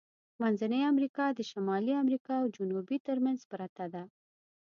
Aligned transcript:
منځنۍ 0.41 0.81
امریکا 0.91 1.25
د 1.33 1.39
شمالی 1.51 1.93
امریکا 2.03 2.33
او 2.41 2.47
جنوبي 2.57 2.97
ترمنځ 3.07 3.39
پرته 3.51 3.85
ده. 3.93 4.03